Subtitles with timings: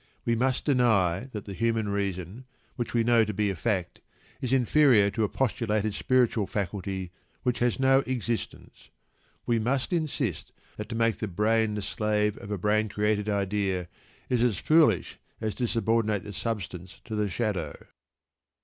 [0.25, 4.01] We must deny that the human reason, which we know to be a fact,
[4.41, 7.11] is inferior to a postulated "spiritual" faculty
[7.43, 8.89] which has no existence.
[9.45, 13.89] We must insist that to make the brain the slave of a brain created idea
[14.27, 17.85] is as foolish as to subordinate the substance to the shadow.